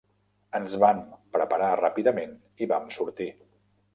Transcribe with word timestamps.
Ens 0.59 0.71
vam 0.83 1.01
preparar 1.35 1.69
ràpidament 1.83 2.33
i 2.65 2.69
vam 2.75 2.91
sortir. 2.99 3.31